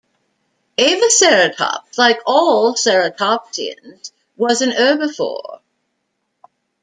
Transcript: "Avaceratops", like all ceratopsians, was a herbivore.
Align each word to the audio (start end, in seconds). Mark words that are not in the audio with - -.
"Avaceratops", 0.79 1.95
like 1.95 2.17
all 2.25 2.73
ceratopsians, 2.73 4.11
was 4.35 4.63
a 4.63 4.71
herbivore. 4.71 5.59